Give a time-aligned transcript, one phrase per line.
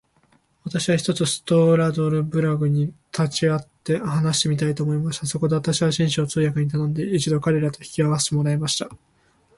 [0.63, 2.67] 私は、ひとつストラルドブラグ
[3.11, 5.27] たちに会って話してみたいと思いました。
[5.27, 8.89] そこで私は、紳士を通訳に頼んで、一度彼等と引き合せてもらいました。